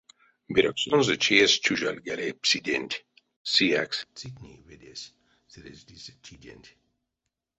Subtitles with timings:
[0.53, 3.01] Берёксонзо чеесь тюжалгали псиденть,
[3.51, 5.11] сиякс цитни ведесь
[5.51, 6.69] сыреждиця чиденть.